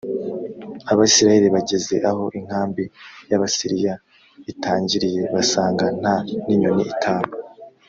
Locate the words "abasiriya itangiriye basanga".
3.37-5.85